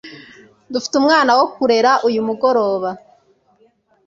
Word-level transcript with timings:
Dufite 0.73 0.93
umwana 1.01 1.31
wo 1.37 1.45
kurera 1.53 1.91
uyu 2.07 2.21
mugoroba? 2.27 2.89